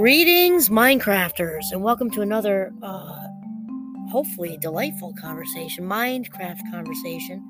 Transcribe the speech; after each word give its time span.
Greetings, 0.00 0.70
Minecrafters, 0.70 1.72
and 1.72 1.82
welcome 1.82 2.10
to 2.12 2.22
another, 2.22 2.72
uh, 2.82 3.26
hopefully, 4.08 4.56
delightful 4.58 5.12
conversation, 5.20 5.84
Minecraft 5.84 6.58
conversation. 6.70 7.44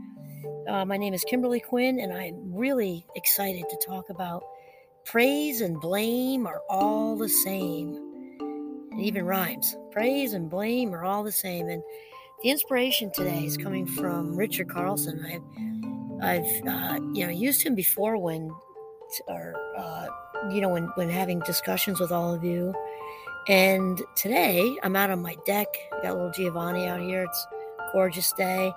Uh, 0.69 0.85
my 0.85 0.97
name 0.97 1.15
is 1.15 1.23
Kimberly 1.23 1.61
Quinn, 1.61 2.01
and 2.01 2.13
I'm 2.13 2.53
really 2.53 3.07
excited 3.15 3.67
to 3.71 3.87
talk 3.87 4.11
about 4.11 4.43
praise 5.05 5.61
and 5.61 5.81
blame 5.81 6.45
are 6.45 6.61
all 6.69 7.17
the 7.17 7.29
same. 7.29 7.95
It 8.99 9.01
even 9.05 9.27
rhymes. 9.27 9.77
Praise 9.93 10.33
and 10.33 10.51
blame 10.51 10.93
are 10.93 11.05
all 11.05 11.23
the 11.23 11.31
same. 11.31 11.69
And 11.69 11.85
the 12.43 12.51
inspiration 12.51 13.13
today 13.15 13.45
is 13.45 13.57
coming 13.57 13.87
from 13.87 14.35
Richard 14.35 14.69
Carlson. 14.69 15.25
I've, 15.25 16.45
I've 16.45 16.67
uh, 16.67 17.01
you 17.15 17.27
know, 17.27 17.33
used 17.33 17.63
him 17.63 17.77
before 17.77 18.17
when, 18.17 18.51
or 19.29 19.55
uh, 19.79 20.09
you 20.51 20.61
know, 20.61 20.69
when, 20.69 20.85
when 20.95 21.11
having 21.11 21.41
discussions 21.41 22.01
with 22.01 22.13
all 22.13 22.33
of 22.35 22.45
you. 22.45 22.75
And 23.49 24.01
today 24.15 24.79
I'm 24.83 24.97
out 24.97 25.11
on 25.11 25.23
my 25.23 25.37
deck. 25.47 25.69
I 25.93 26.03
got 26.03 26.15
little 26.15 26.31
Giovanni 26.31 26.87
out 26.87 27.01
here. 27.01 27.25
It's 27.25 27.47
gorgeous 27.93 28.33
day. 28.33 28.73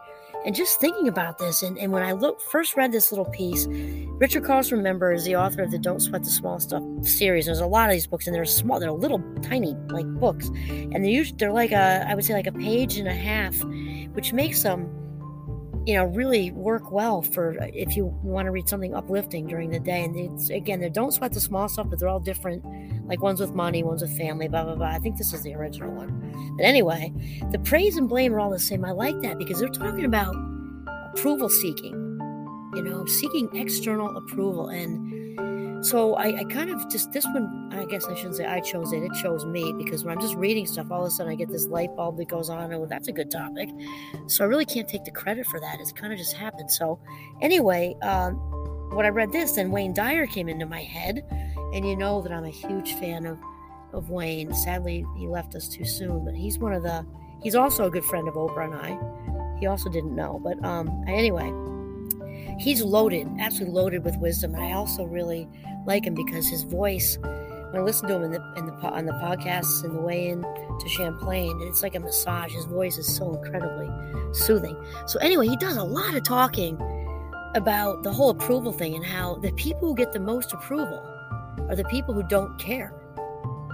And 0.45 0.53
just 0.53 0.81
thinking 0.81 1.07
about 1.07 1.37
this, 1.37 1.63
and, 1.63 1.77
and 1.77 1.93
when 1.93 2.03
I 2.03 2.11
look 2.11 2.41
first 2.41 2.75
read 2.75 2.91
this 2.91 3.13
little 3.13 3.25
piece, 3.25 3.65
Richard 3.69 4.43
Carlson, 4.43 4.77
remember, 4.77 5.13
is 5.13 5.23
the 5.23 5.37
author 5.37 5.63
of 5.63 5.71
the 5.71 5.79
Don't 5.79 6.01
Sweat 6.01 6.23
the 6.23 6.29
Small 6.29 6.59
Stuff 6.59 6.83
series. 7.01 7.45
There's 7.45 7.59
a 7.59 7.65
lot 7.65 7.89
of 7.89 7.93
these 7.93 8.07
books, 8.07 8.27
and 8.27 8.35
they're 8.35 8.43
small, 8.43 8.77
they're 8.77 8.91
little, 8.91 9.23
tiny, 9.41 9.73
like 9.87 10.05
books, 10.05 10.49
and 10.67 10.95
they're 10.95 11.05
usually 11.05 11.37
they're 11.37 11.53
like 11.53 11.71
a, 11.71 12.05
I 12.09 12.13
would 12.13 12.25
say, 12.25 12.33
like 12.33 12.47
a 12.47 12.51
page 12.51 12.97
and 12.97 13.07
a 13.07 13.13
half, 13.13 13.55
which 14.13 14.33
makes 14.33 14.63
them 14.63 14.89
you 15.85 15.95
know 15.95 16.05
really 16.05 16.51
work 16.51 16.91
well 16.91 17.21
for 17.21 17.59
uh, 17.61 17.67
if 17.73 17.95
you 17.95 18.05
want 18.23 18.45
to 18.45 18.51
read 18.51 18.67
something 18.69 18.95
uplifting 18.95 19.47
during 19.47 19.69
the 19.69 19.79
day 19.79 20.03
and 20.03 20.15
it's, 20.15 20.49
again 20.49 20.79
they 20.79 20.89
don't 20.89 21.11
sweat 21.11 21.33
the 21.33 21.41
small 21.41 21.67
stuff 21.67 21.87
but 21.89 21.99
they're 21.99 22.09
all 22.09 22.19
different 22.19 22.63
like 23.07 23.21
one's 23.21 23.39
with 23.39 23.53
money 23.53 23.83
one's 23.83 24.01
with 24.01 24.17
family 24.17 24.47
blah 24.47 24.63
blah 24.63 24.75
blah. 24.75 24.87
I 24.87 24.99
think 24.99 25.17
this 25.17 25.33
is 25.33 25.43
the 25.43 25.53
original 25.55 25.91
one. 25.91 26.53
But 26.57 26.65
anyway 26.65 27.13
the 27.51 27.59
praise 27.59 27.97
and 27.97 28.07
blame 28.07 28.33
are 28.33 28.39
all 28.39 28.51
the 28.51 28.59
same. 28.59 28.85
I 28.85 28.91
like 28.91 29.19
that 29.21 29.37
because 29.37 29.59
they're 29.59 29.69
talking 29.69 30.05
about 30.05 30.35
approval 31.13 31.49
seeking 31.49 31.93
you 32.75 32.81
know 32.81 33.05
seeking 33.05 33.49
external 33.55 34.15
approval 34.17 34.69
and 34.69 35.12
so 35.83 36.15
I, 36.15 36.39
I, 36.39 36.43
kind 36.45 36.69
of 36.69 36.89
just 36.89 37.11
this 37.11 37.25
one 37.25 37.69
i 37.73 37.83
guess 37.85 38.05
i 38.05 38.15
shouldn't 38.15 38.35
say 38.35 38.45
i 38.45 38.61
chose 38.61 38.93
it 38.93 39.03
it 39.03 39.11
chose 39.21 39.45
me 39.45 39.73
because 39.73 40.05
when 40.05 40.15
i'm 40.15 40.21
just 40.21 40.35
reading 40.35 40.65
stuff 40.65 40.89
all 40.89 41.01
of 41.01 41.07
a 41.07 41.11
sudden 41.11 41.31
i 41.31 41.35
get 41.35 41.49
this 41.49 41.67
light 41.67 41.93
bulb 41.95 42.17
that 42.17 42.29
goes 42.29 42.49
on 42.49 42.69
well, 42.69 42.85
that's 42.87 43.09
a 43.09 43.11
good 43.11 43.29
topic. 43.29 43.69
So 44.27 44.45
i 44.45 44.47
really 44.47 44.65
can't 44.65 44.87
take 44.87 45.03
the 45.03 45.11
credit 45.11 45.45
for 45.47 45.59
that 45.59 45.79
it's 45.79 45.91
kind 45.91 46.13
of 46.13 46.19
just 46.19 46.33
happened. 46.33 46.71
So 46.71 46.99
anyway 47.41 47.95
um, 48.01 48.35
when 48.95 49.05
i 49.05 49.09
read 49.09 49.31
this 49.31 49.53
then 49.53 49.71
wayne 49.71 49.93
dyer 49.93 50.25
came 50.25 50.47
into 50.47 50.65
my 50.65 50.81
head 50.81 51.25
and 51.73 51.87
you 51.87 51.97
know 51.97 52.21
that 52.21 52.31
i'm 52.31 52.45
a 52.45 52.49
huge 52.49 52.93
fan 52.93 53.25
of 53.25 53.37
of 53.91 54.09
wayne. 54.09 54.53
Sadly 54.53 55.05
he 55.17 55.27
left 55.27 55.53
us 55.53 55.67
too 55.67 55.85
soon 55.85 56.23
but 56.23 56.33
he's 56.33 56.57
one 56.59 56.73
of 56.73 56.83
the 56.83 57.05
he's 57.41 57.55
also 57.55 57.85
a 57.85 57.91
good 57.91 58.05
friend 58.05 58.27
of 58.27 58.35
oprah 58.35 58.65
and 58.65 58.75
i. 58.75 59.59
He 59.59 59.67
also 59.67 59.89
didn't 59.89 60.15
know 60.15 60.39
but 60.43 60.63
um 60.63 61.03
anyway 61.07 61.51
he's 62.59 62.81
loaded, 62.81 63.27
absolutely 63.39 63.73
loaded 63.73 64.03
with 64.03 64.17
wisdom. 64.17 64.55
And 64.55 64.63
I 64.63 64.73
also 64.73 65.05
really 65.05 65.49
like 65.85 66.05
him 66.05 66.13
because 66.13 66.47
his 66.47 66.63
voice, 66.63 67.17
when 67.21 67.81
I 67.81 67.83
listen 67.83 68.07
to 68.07 68.15
him 68.15 68.23
in 68.23 68.31
the 68.31 68.53
in 68.57 68.65
the 68.65 68.73
on 68.73 69.05
the 69.05 69.13
podcasts 69.13 69.83
and 69.83 69.95
the 69.95 70.01
way 70.01 70.29
in 70.29 70.41
to 70.41 70.89
Champlain, 70.89 71.59
it's 71.63 71.83
like 71.83 71.95
a 71.95 71.99
massage. 71.99 72.53
His 72.53 72.65
voice 72.65 72.97
is 72.97 73.13
so 73.13 73.33
incredibly 73.33 73.89
soothing. 74.33 74.77
So 75.07 75.19
anyway, 75.19 75.47
he 75.47 75.57
does 75.57 75.77
a 75.77 75.83
lot 75.83 76.15
of 76.15 76.23
talking 76.23 76.77
about 77.55 78.03
the 78.03 78.11
whole 78.11 78.29
approval 78.29 78.71
thing 78.71 78.95
and 78.95 79.05
how 79.05 79.35
the 79.35 79.51
people 79.53 79.89
who 79.89 79.95
get 79.95 80.11
the 80.11 80.19
most 80.19 80.53
approval 80.53 81.01
are 81.69 81.75
the 81.75 81.85
people 81.85 82.13
who 82.13 82.23
don't 82.23 82.57
care. 82.59 82.93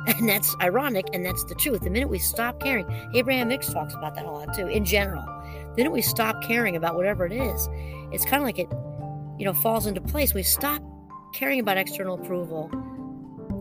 And 0.07 0.27
that's 0.27 0.55
ironic, 0.61 1.05
and 1.13 1.23
that's 1.23 1.43
the 1.43 1.55
truth. 1.55 1.81
The 1.81 1.89
minute 1.89 2.09
we 2.09 2.17
stop 2.19 2.59
caring, 2.59 2.85
Abraham 3.13 3.49
Hicks 3.49 3.71
talks 3.71 3.93
about 3.93 4.15
that 4.15 4.25
a 4.25 4.31
lot 4.31 4.55
too, 4.55 4.65
in 4.65 4.83
general. 4.83 5.23
The 5.23 5.73
minute 5.77 5.91
we 5.91 6.01
stop 6.01 6.41
caring 6.41 6.75
about 6.75 6.95
whatever 6.95 7.25
it 7.25 7.33
is, 7.33 7.69
it's 8.11 8.23
kind 8.25 8.41
of 8.41 8.43
like 8.43 8.57
it, 8.57 8.69
you 9.37 9.45
know, 9.45 9.53
falls 9.53 9.85
into 9.85 10.01
place. 10.01 10.33
We 10.33 10.41
stop 10.41 10.81
caring 11.33 11.59
about 11.59 11.77
external 11.77 12.15
approval. 12.15 12.69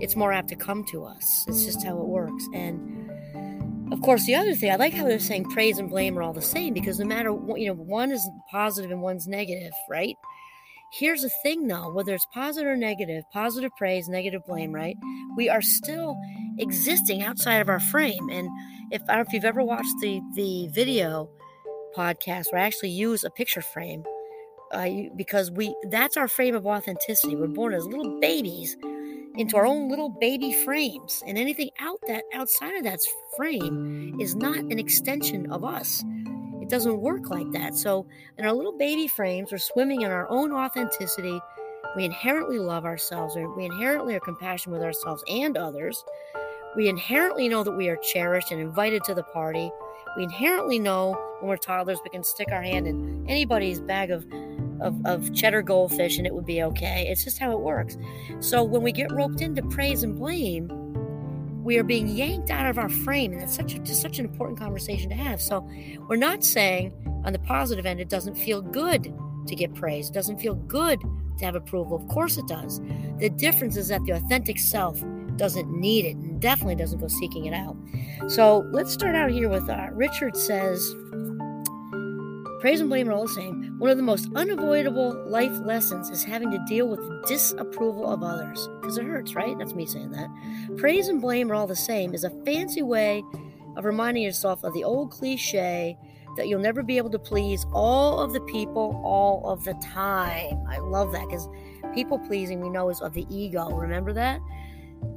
It's 0.01 0.17
more 0.17 0.33
apt 0.33 0.49
to 0.49 0.57
come 0.57 0.85
to 0.87 1.05
us. 1.05 1.45
It's 1.49 1.65
just 1.65 1.85
how 1.85 1.99
it 1.99 2.07
works. 2.07 2.45
And 2.55 3.93
of 3.93 4.01
course, 4.03 4.27
the 4.27 4.35
other 4.35 4.55
thing, 4.55 4.71
I 4.71 4.77
like 4.77 4.93
how 4.93 5.05
they're 5.05 5.19
saying 5.19 5.45
praise 5.45 5.79
and 5.79 5.89
blame 5.89 6.19
are 6.19 6.23
all 6.23 6.33
the 6.33 6.43
same 6.43 6.75
because 6.75 6.99
no 6.99 7.07
matter 7.07 7.33
what, 7.33 7.61
you 7.61 7.69
know, 7.69 7.75
one 7.75 8.11
is 8.11 8.27
positive 8.51 8.91
and 8.91 9.01
one's 9.01 9.27
negative, 9.27 9.73
right? 9.89 10.17
Here's 10.93 11.23
the 11.23 11.31
thing 11.43 11.67
though, 11.67 11.93
whether 11.93 12.15
it's 12.15 12.27
positive 12.33 12.69
or 12.69 12.77
negative, 12.77 13.25
positive 13.33 13.71
praise, 13.77 14.09
negative 14.09 14.43
blame, 14.47 14.73
right? 14.73 14.97
We 15.37 15.49
are 15.49 15.63
still 15.63 16.17
existing 16.59 17.23
outside 17.23 17.59
of 17.59 17.69
our 17.69 17.81
frame. 17.81 18.29
And 18.31 18.49
if 18.91 19.03
I 19.09 19.17
don't 19.17 19.19
know 19.19 19.29
if 19.29 19.33
you've 19.33 19.45
ever 19.45 19.63
watched 19.63 19.95
the 20.01 20.21
the 20.35 20.69
video 20.69 21.29
podcast 21.97 22.53
where 22.53 22.63
I 22.63 22.67
actually 22.67 22.91
use 22.91 23.25
a 23.25 23.31
picture 23.31 23.63
frame 23.63 24.03
uh, 24.73 24.89
because 25.17 25.51
we 25.51 25.75
that's 25.89 26.17
our 26.17 26.29
frame 26.29 26.55
of 26.55 26.67
authenticity. 26.67 27.37
We're 27.37 27.49
born 27.49 27.75
as 27.75 27.87
little 27.87 28.21
babies 28.21 28.77
into 29.37 29.57
our 29.57 29.67
own 29.67 29.89
little 29.89 30.09
baby 30.09 30.53
frames, 30.65 31.23
and 31.27 31.39
anything 31.39 31.71
out 31.79 32.01
that 32.09 32.25
outside 32.35 32.75
of 32.75 32.85
that 32.85 33.01
frame 33.37 34.19
is 34.21 34.35
not 34.35 34.59
an 34.59 34.79
extension 34.79 35.51
of 35.53 35.65
us. 35.65 36.05
It 36.61 36.69
doesn't 36.69 37.01
work 37.01 37.31
like 37.31 37.51
that. 37.53 37.77
So, 37.77 38.07
in 38.37 38.45
our 38.45 38.53
little 38.53 38.77
baby 38.77 39.07
frames, 39.07 39.53
we're 39.53 39.59
swimming 39.59 40.03
in 40.03 40.11
our 40.11 40.29
own 40.29 40.53
authenticity. 40.53 41.41
We 41.97 42.05
inherently 42.05 42.59
love 42.59 42.85
ourselves. 42.85 43.37
We 43.57 43.65
inherently 43.65 44.15
are 44.15 44.21
compassionate 44.21 44.79
with 44.79 44.85
ourselves 44.85 45.25
and 45.29 45.57
others. 45.57 46.05
We 46.77 46.89
inherently 46.89 47.49
know 47.49 47.65
that 47.65 47.73
we 47.73 47.89
are 47.89 47.97
cherished 47.97 48.53
and 48.53 48.61
invited 48.61 49.03
to 49.05 49.15
the 49.15 49.23
party. 49.23 49.71
We 50.17 50.25
inherently 50.25 50.79
know 50.79 51.17
when 51.41 51.49
we're 51.49 51.57
toddlers 51.57 52.01
we 52.05 52.11
can 52.11 52.25
stick 52.25 52.49
our 52.51 52.63
hand 52.63 52.87
in 52.87 53.25
anybody's 53.29 53.81
bag 53.81 54.11
of 54.11 54.27
of, 54.81 55.05
of 55.05 55.35
cheddar 55.35 55.63
goldfish 55.63 56.19
and 56.19 56.27
it 56.27 56.35
would 56.35 56.47
be 56.47 56.63
okay. 56.63 57.07
It's 57.09 57.25
just 57.25 57.39
how 57.39 57.53
it 57.53 57.61
works. 57.61 57.97
So 58.41 58.63
when 58.63 58.83
we 58.83 58.93
get 58.93 59.11
roped 59.13 59.41
into 59.41 59.63
praise 59.63 60.03
and 60.03 60.17
blame, 60.17 60.69
we 61.63 61.77
are 61.77 61.85
being 61.85 62.09
yanked 62.09 62.51
out 62.51 62.65
of 62.65 62.79
our 62.79 62.89
frame, 62.89 63.33
and 63.33 63.43
that's 63.43 63.55
such 63.55 63.75
a, 63.75 63.79
just 63.81 64.01
such 64.01 64.19
an 64.19 64.25
important 64.25 64.59
conversation 64.59 65.11
to 65.11 65.15
have. 65.15 65.39
So 65.41 65.69
we're 66.09 66.17
not 66.17 66.43
saying 66.43 66.95
on 67.25 67.35
the 67.35 67.39
positive 67.41 67.85
end 67.85 68.01
it 68.01 68.09
doesn't 68.09 68.37
feel 68.37 68.63
good 68.63 69.13
to 69.47 69.55
get 69.55 69.75
praise. 69.75 70.09
It 70.09 70.15
doesn't 70.15 70.41
feel 70.41 70.55
good 70.55 70.99
to 71.39 71.45
have 71.45 71.55
approval. 71.55 71.97
Of 71.97 72.09
course 72.09 72.39
it 72.39 72.47
does. 72.47 72.81
The 73.19 73.29
difference 73.29 73.77
is 73.77 73.89
that 73.89 74.03
the 74.05 74.13
authentic 74.13 74.59
self 74.59 75.03
doesn't 75.37 75.71
need 75.71 76.05
it 76.05 76.17
and 76.17 76.41
definitely 76.41 76.75
doesn't 76.75 77.01
go 77.01 77.09
seeking 77.09 77.47
it 77.47 77.55
out. 77.55 77.77
So 78.29 78.67
let's 78.73 78.93
start 78.93 79.15
out 79.15 79.31
here 79.31 79.49
with 79.49 79.69
uh, 79.69 79.89
Richard 79.93 80.37
says 80.37 80.95
Praise 82.61 82.81
and 82.81 82.89
blame 82.89 83.09
are 83.09 83.13
all 83.13 83.27
the 83.27 83.33
same. 83.33 83.77
One 83.79 83.89
of 83.91 83.97
the 83.97 84.03
most 84.03 84.29
unavoidable 84.35 85.15
life 85.29 85.57
lessons 85.61 86.11
is 86.11 86.25
having 86.25 86.51
to 86.51 86.65
deal 86.67 86.89
with 86.89 86.99
the 86.99 87.23
disapproval 87.29 88.11
of 88.11 88.25
others. 88.25 88.69
Because 88.81 88.99
it 88.99 89.05
hurts, 89.05 89.35
right? 89.37 89.57
That's 89.59 89.75
me 89.75 89.87
saying 89.87 90.11
that. 90.11 90.29
Praise 90.77 91.07
and 91.07 91.21
blame 91.21 91.53
are 91.53 91.55
all 91.55 91.69
the 91.69 91.77
same 91.77 92.15
is 92.15 92.25
a 92.25 92.31
fancy 92.45 92.83
way 92.83 93.23
of 93.77 93.85
reminding 93.85 94.25
yourself 94.25 94.65
of 94.65 94.75
the 94.75 94.83
old 94.83 95.13
cliche 95.13 95.97
that 96.37 96.49
you'll 96.49 96.61
never 96.61 96.83
be 96.83 96.97
able 96.97 97.11
to 97.11 97.19
please 97.19 97.65
all 97.73 98.19
of 98.19 98.33
the 98.33 98.41
people 98.41 99.01
all 99.05 99.49
of 99.49 99.63
the 99.63 99.75
time. 99.75 100.61
I 100.69 100.79
love 100.79 101.13
that 101.13 101.27
because 101.29 101.49
people 101.95 102.19
pleasing 102.19 102.61
we 102.61 102.71
know 102.71 102.89
is 102.91 103.01
of 103.01 103.13
the 103.13 103.27
ego. 103.31 103.71
Remember 103.71 104.13
that? 104.15 104.41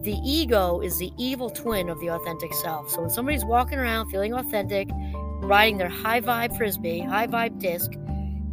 The 0.01 0.18
ego 0.24 0.80
is 0.80 0.97
the 0.97 1.12
evil 1.18 1.50
twin 1.50 1.90
of 1.90 2.00
the 2.00 2.09
authentic 2.09 2.53
self. 2.53 2.90
So 2.90 3.01
when 3.01 3.09
somebody's 3.09 3.46
walking 3.46 3.80
around 3.80 4.09
feeling 4.09 4.34
authentic, 4.34 4.90
riding 5.41 5.78
their 5.78 5.90
high 5.90 6.22
vibe 6.22 6.56
frisbee, 6.57 7.00
high 7.00 7.28
vibe 7.28 7.59
disc, 7.59 7.91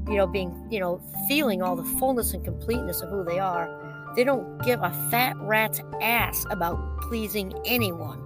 you 0.09 0.17
know, 0.17 0.27
being, 0.27 0.67
you 0.71 0.81
know, 0.81 1.01
feeling 1.29 1.63
all 1.63 1.77
the 1.77 1.85
fullness 1.99 2.33
and 2.33 2.45
completeness 2.45 3.01
of 3.03 3.11
who 3.11 3.25
they 3.25 3.39
are. 3.39 3.69
They 4.17 4.25
don't 4.25 4.61
give 4.65 4.81
a 4.83 4.91
fat 5.11 5.37
rat's 5.39 5.81
ass 6.03 6.45
about 6.51 7.01
pleasing 7.03 7.53
anyone, 7.67 8.21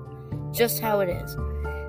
just 0.53 0.81
how 0.81 1.01
it 1.01 1.09
is. 1.09 1.37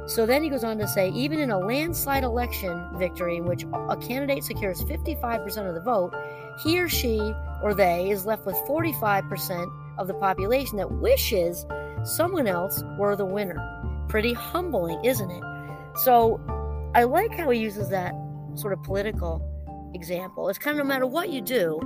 So 0.06 0.25
then 0.25 0.44
he 0.44 0.50
goes 0.50 0.63
on 0.63 0.77
to 0.80 0.88
say 0.88 1.09
even 1.12 1.39
in 1.39 1.51
a 1.51 1.57
landslide 1.57 2.24
election 2.24 2.89
victory 2.98 3.38
in 3.38 3.45
which 3.45 3.63
a 3.63 3.95
candidate 3.95 4.44
secures 4.44 4.83
55% 4.83 5.68
of 5.68 5.75
the 5.75 5.81
vote, 5.81 6.13
he 6.62 6.80
or 6.80 6.89
she 6.89 7.19
or 7.62 7.74
they 7.74 8.09
is 8.09 8.25
left 8.25 8.45
with 8.45 8.56
45% 8.68 9.71
of 9.98 10.07
the 10.07 10.13
population 10.15 10.77
that 10.77 10.92
wishes 10.92 11.65
someone 12.03 12.48
else 12.48 12.83
were 12.98 13.15
the 13.15 13.25
winner. 13.25 13.57
Pretty 14.09 14.33
humbling, 14.33 15.03
isn't 15.06 15.31
it? 15.31 15.44
So 15.95 16.42
I 16.95 17.04
like 17.04 17.34
how 17.34 17.50
he 17.50 17.60
uses 17.60 17.90
that 17.90 18.13
sort 18.56 18.74
of 18.74 18.84
political 18.84 19.42
example. 19.95 20.50
It's 20.50 20.60
kind 20.60 20.80
of 20.80 20.86
no 20.86 20.88
matter 20.88 21.07
what 21.07 21.30
you 21.30 21.42
do, 21.42 21.80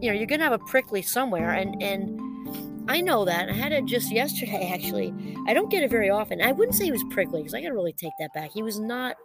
you 0.00 0.10
know, 0.10 0.16
you're 0.16 0.26
going 0.26 0.40
to 0.40 0.44
have 0.44 0.52
a 0.52 0.58
prickly 0.58 1.02
somewhere. 1.02 1.50
And, 1.50 1.82
and 1.82 2.90
I 2.90 3.00
know 3.00 3.24
that. 3.24 3.48
I 3.48 3.52
had 3.52 3.72
it 3.72 3.86
just 3.86 4.12
yesterday, 4.12 4.70
actually. 4.74 5.12
I 5.48 5.54
don't 5.54 5.70
get 5.70 5.82
it 5.82 5.90
very 5.90 6.10
often. 6.10 6.40
I 6.40 6.52
wouldn't 6.52 6.76
say 6.76 6.84
he 6.84 6.92
was 6.92 7.04
prickly 7.10 7.40
because 7.40 7.54
I 7.54 7.60
got 7.60 7.68
to 7.68 7.74
really 7.74 7.92
take 7.92 8.12
that 8.20 8.32
back. 8.34 8.50
He 8.52 8.62
was 8.62 8.78
not, 8.78 9.16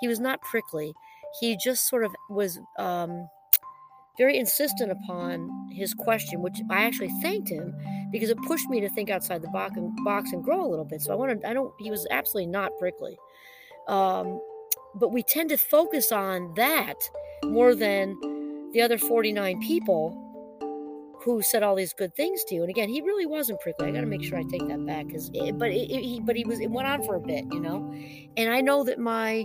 he 0.00 0.08
was 0.08 0.18
not 0.18 0.40
prickly. 0.42 0.92
He 1.40 1.56
just 1.56 1.88
sort 1.88 2.04
of 2.04 2.10
was, 2.28 2.58
um, 2.78 3.28
very 4.18 4.38
insistent 4.38 4.92
upon 4.92 5.70
his 5.72 5.94
question, 5.94 6.42
which 6.42 6.58
I 6.70 6.84
actually 6.84 7.08
thanked 7.22 7.48
him 7.48 7.74
because 8.10 8.28
it 8.28 8.36
pushed 8.42 8.68
me 8.68 8.80
to 8.80 8.88
think 8.90 9.08
outside 9.08 9.40
the 9.40 9.48
box 9.48 9.76
and, 9.76 9.90
box 10.04 10.32
and 10.32 10.44
grow 10.44 10.66
a 10.66 10.68
little 10.68 10.84
bit. 10.84 11.00
So 11.00 11.12
I 11.12 11.14
wanted, 11.14 11.44
I 11.44 11.54
don't, 11.54 11.72
he 11.78 11.90
was 11.90 12.06
absolutely 12.10 12.50
not 12.50 12.72
prickly. 12.78 13.16
Um, 13.88 14.40
but 14.94 15.10
we 15.10 15.22
tend 15.22 15.50
to 15.50 15.56
focus 15.56 16.12
on 16.12 16.52
that 16.54 17.08
more 17.44 17.74
than 17.74 18.16
the 18.72 18.82
other 18.82 18.98
49 18.98 19.60
people 19.60 20.18
who 21.22 21.40
said 21.40 21.62
all 21.62 21.76
these 21.76 21.92
good 21.92 22.14
things 22.14 22.42
to 22.44 22.54
you. 22.54 22.62
And 22.62 22.70
again, 22.70 22.88
he 22.88 23.00
really 23.00 23.26
wasn't 23.26 23.60
prickly. 23.60 23.88
I 23.88 23.90
got 23.92 24.00
to 24.00 24.06
make 24.06 24.24
sure 24.24 24.38
I 24.38 24.42
take 24.42 24.66
that 24.68 24.84
back 24.84 25.06
because, 25.06 25.30
but 25.30 25.70
it, 25.70 25.90
it, 25.90 26.02
he, 26.02 26.20
but 26.20 26.36
he 26.36 26.44
was. 26.44 26.60
It 26.60 26.70
went 26.70 26.88
on 26.88 27.04
for 27.04 27.14
a 27.14 27.20
bit, 27.20 27.44
you 27.52 27.60
know. 27.60 27.92
And 28.36 28.52
I 28.52 28.60
know 28.60 28.82
that 28.84 28.98
my 28.98 29.44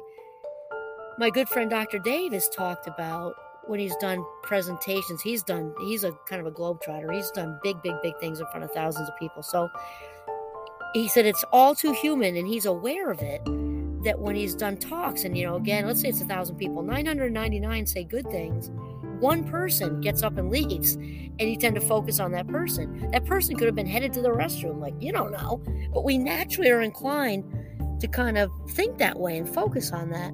my 1.19 1.29
good 1.29 1.47
friend 1.49 1.69
Dr. 1.69 1.99
Dave 1.99 2.33
has 2.33 2.49
talked 2.49 2.87
about 2.87 3.35
when 3.67 3.79
he's 3.79 3.95
done 3.97 4.23
presentations. 4.43 5.21
He's 5.21 5.43
done. 5.43 5.73
He's 5.81 6.03
a 6.03 6.13
kind 6.27 6.41
of 6.41 6.47
a 6.47 6.51
globetrotter. 6.51 7.13
He's 7.13 7.31
done 7.31 7.59
big, 7.63 7.81
big, 7.83 7.93
big 8.01 8.17
things 8.19 8.39
in 8.39 8.47
front 8.47 8.63
of 8.63 8.71
thousands 8.71 9.07
of 9.07 9.15
people. 9.17 9.43
So 9.43 9.69
he 10.93 11.07
said 11.07 11.25
it's 11.25 11.43
all 11.51 11.75
too 11.75 11.91
human, 11.93 12.35
and 12.35 12.47
he's 12.47 12.65
aware 12.65 13.11
of 13.11 13.19
it. 13.21 13.41
That 14.03 14.19
when 14.19 14.35
he's 14.35 14.55
done 14.55 14.77
talks, 14.77 15.23
and 15.23 15.37
you 15.37 15.45
know, 15.45 15.55
again, 15.55 15.85
let's 15.85 16.01
say 16.01 16.09
it's 16.09 16.21
a 16.21 16.25
thousand 16.25 16.57
people, 16.57 16.81
999 16.83 17.85
say 17.85 18.03
good 18.03 18.29
things. 18.29 18.69
One 19.19 19.43
person 19.43 19.99
gets 19.99 20.21
up 20.21 20.37
and 20.37 20.51
leaves 20.51 20.93
and 20.93 21.41
you 21.41 21.57
tend 21.57 21.75
to 21.75 21.81
focus 21.81 22.19
on 22.19 22.31
that 22.33 22.47
person. 22.47 23.09
That 23.11 23.25
person 23.25 23.55
could 23.55 23.65
have 23.65 23.75
been 23.75 23.87
headed 23.87 24.13
to 24.13 24.21
the 24.21 24.29
restroom 24.29 24.79
like 24.79 24.93
you 24.99 25.11
don't 25.11 25.31
know. 25.31 25.61
But 25.91 26.03
we 26.03 26.19
naturally 26.19 26.69
are 26.69 26.81
inclined 26.81 27.43
to 27.99 28.07
kind 28.07 28.37
of 28.37 28.51
think 28.71 28.99
that 28.99 29.19
way 29.19 29.37
and 29.37 29.51
focus 29.51 29.91
on 29.91 30.11
that. 30.11 30.31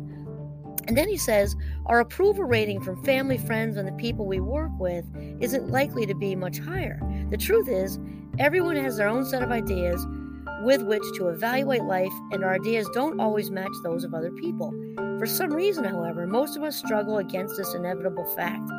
And 0.88 0.98
then 0.98 1.07
he 1.07 1.18
says 1.18 1.56
our 1.86 2.01
approval 2.01 2.44
rating 2.44 2.81
from 2.81 3.01
family 3.04 3.38
friends 3.38 3.77
and 3.77 3.88
the 3.88 3.94
people 3.94 4.25
we 4.25 4.42
work 4.42 4.71
with 4.77 5.06
isn't 5.39 5.69
likely 5.69 6.06
to 6.06 6.13
be 6.13 6.36
much 6.36 6.59
higher. 6.59 7.00
The 7.30 7.38
truth 7.38 7.69
is 7.69 8.00
everyone 8.38 8.75
has 8.75 8.98
their 8.98 9.07
own 9.07 9.25
set 9.25 9.44
of 9.44 9.51
ideas 9.51 10.06
with 10.61 10.81
which 10.83 11.03
to 11.15 11.29
evaluate 11.29 11.83
life 11.83 12.13
and 12.31 12.44
our 12.44 12.53
ideas 12.53 12.88
don't 12.94 13.19
always 13.19 13.51
match 13.51 13.73
those 13.83 14.03
of 14.03 14.13
other 14.13 14.31
people 14.31 14.73
for 15.23 15.27
some 15.27 15.53
reason, 15.53 15.85
however, 15.85 16.27
most 16.27 16.57
of 16.57 16.63
us 16.63 16.75
struggle 16.75 17.19
against 17.19 17.55
this 17.55 17.73
inevitable 17.75 18.25
fact. 18.35 18.69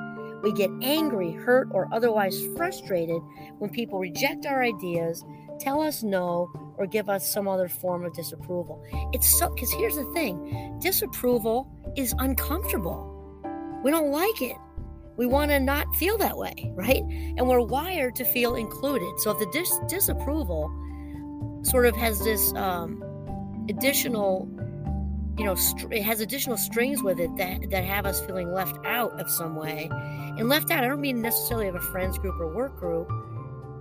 We 0.42 0.52
get 0.52 0.70
angry, 0.82 1.32
hurt, 1.32 1.68
or 1.70 1.88
otherwise 1.90 2.48
frustrated 2.54 3.22
when 3.60 3.70
people 3.70 3.98
reject 3.98 4.44
our 4.44 4.62
ideas, 4.62 5.24
tell 5.58 5.80
us 5.80 6.02
no, 6.02 6.50
or 6.76 6.86
give 6.86 7.08
us 7.08 7.32
some 7.32 7.48
other 7.48 7.66
form 7.66 8.04
of 8.04 8.12
disapproval. 8.12 8.84
It's 9.14 9.38
so, 9.38 9.48
because 9.54 9.72
here's 9.72 9.96
the 9.96 10.04
thing 10.12 10.78
disapproval 10.82 11.66
is 11.96 12.14
uncomfortable. 12.18 13.10
We 13.82 13.90
don't 13.90 14.10
like 14.10 14.42
it. 14.42 14.56
We 15.16 15.24
want 15.24 15.50
to 15.50 15.60
not 15.60 15.96
feel 15.96 16.18
that 16.18 16.36
way, 16.36 16.72
right? 16.74 17.04
And 17.38 17.48
we're 17.48 17.64
wired 17.64 18.16
to 18.16 18.24
feel 18.26 18.56
included. 18.56 19.18
So 19.20 19.30
if 19.30 19.38
the 19.38 19.46
dis- 19.50 19.80
disapproval 19.88 20.68
sort 21.64 21.86
of 21.86 21.96
has 21.96 22.18
this 22.20 22.52
um, 22.54 23.02
additional 23.68 24.48
you 25.36 25.44
know, 25.44 25.56
it 25.90 26.02
has 26.02 26.20
additional 26.20 26.56
strings 26.56 27.02
with 27.02 27.18
it 27.18 27.34
that, 27.36 27.70
that 27.70 27.82
have 27.82 28.06
us 28.06 28.20
feeling 28.24 28.52
left 28.52 28.76
out 28.86 29.18
of 29.20 29.28
some 29.28 29.56
way. 29.56 29.88
And 29.90 30.48
left 30.48 30.70
out, 30.70 30.84
I 30.84 30.86
don't 30.86 31.00
mean 31.00 31.20
necessarily 31.20 31.66
of 31.66 31.74
a 31.74 31.80
friends 31.80 32.18
group 32.18 32.38
or 32.40 32.54
work 32.54 32.78
group, 32.78 33.10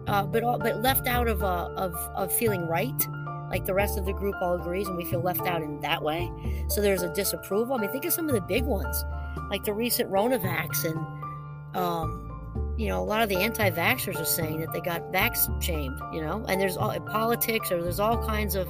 uh, 0.07 0.23
but 0.25 0.43
all, 0.43 0.57
but 0.57 0.81
left 0.81 1.07
out 1.07 1.27
of, 1.27 1.43
uh, 1.43 1.69
of 1.75 1.93
of 2.15 2.33
feeling 2.33 2.67
right, 2.67 3.07
like 3.49 3.65
the 3.65 3.73
rest 3.73 3.99
of 3.99 4.05
the 4.05 4.13
group 4.13 4.35
all 4.41 4.55
agrees, 4.55 4.87
and 4.87 4.97
we 4.97 5.05
feel 5.05 5.21
left 5.21 5.41
out 5.41 5.61
in 5.61 5.79
that 5.81 6.01
way. 6.01 6.31
So 6.69 6.81
there's 6.81 7.03
a 7.03 7.13
disapproval. 7.13 7.75
I 7.75 7.81
mean, 7.81 7.91
think 7.91 8.05
of 8.05 8.13
some 8.13 8.27
of 8.27 8.33
the 8.33 8.41
big 8.41 8.63
ones, 8.63 9.03
like 9.51 9.63
the 9.63 9.73
recent 9.73 10.09
RonaVax, 10.09 10.85
and 10.85 11.77
um, 11.77 12.32
you 12.77 12.87
know, 12.87 13.01
a 13.01 13.05
lot 13.05 13.21
of 13.21 13.29
the 13.29 13.37
anti-vaxxers 13.37 14.19
are 14.19 14.25
saying 14.25 14.59
that 14.61 14.73
they 14.73 14.81
got 14.81 15.11
vax 15.11 15.61
shamed. 15.61 15.99
You 16.11 16.21
know, 16.21 16.45
and 16.47 16.59
there's 16.59 16.77
all 16.77 16.97
politics, 17.01 17.71
or 17.71 17.81
there's 17.81 17.99
all 17.99 18.17
kinds 18.25 18.55
of 18.55 18.67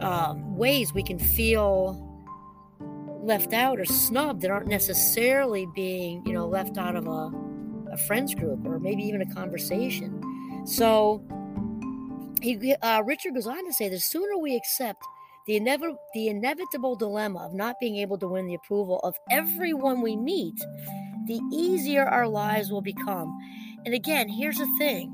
um, 0.00 0.56
ways 0.56 0.92
we 0.92 1.02
can 1.02 1.18
feel 1.18 2.02
left 3.22 3.52
out 3.52 3.80
or 3.80 3.84
snubbed 3.84 4.40
that 4.42 4.50
aren't 4.50 4.68
necessarily 4.68 5.66
being, 5.74 6.24
you 6.24 6.32
know, 6.32 6.46
left 6.46 6.78
out 6.78 6.94
of 6.94 7.08
a, 7.08 7.32
a 7.92 7.96
friends 8.06 8.34
group 8.34 8.64
or 8.64 8.78
maybe 8.78 9.02
even 9.02 9.20
a 9.20 9.34
conversation. 9.34 10.22
So 10.64 11.24
he, 12.40 12.74
uh, 12.82 13.02
Richard 13.04 13.34
goes 13.34 13.48
on 13.48 13.66
to 13.66 13.72
say 13.72 13.88
the 13.88 13.98
sooner 13.98 14.38
we 14.38 14.54
accept 14.54 15.02
the, 15.46 15.58
inevit- 15.58 15.96
the 16.14 16.28
inevitable 16.28 16.94
dilemma 16.94 17.46
of 17.46 17.52
not 17.52 17.76
being 17.80 17.96
able 17.96 18.18
to 18.18 18.28
win 18.28 18.46
the 18.46 18.54
approval 18.54 19.00
of 19.02 19.16
everyone 19.30 20.02
we 20.02 20.16
meet, 20.16 20.54
the 21.26 21.40
easier 21.52 22.04
our 22.04 22.28
lives 22.28 22.70
will 22.70 22.82
become. 22.82 23.36
And 23.84 23.94
again, 23.94 24.28
here's 24.28 24.58
the 24.58 24.68
thing 24.78 25.12